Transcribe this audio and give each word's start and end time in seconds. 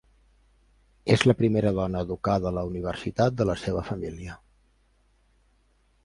És 1.15 1.25
la 1.31 1.33
primera 1.41 1.73
dona 1.79 2.01
educada 2.07 2.49
a 2.49 2.53
la 2.57 2.63
universitat 2.69 3.37
de 3.41 3.47
la 3.49 3.55
seva 3.65 3.83
família. 3.91 4.39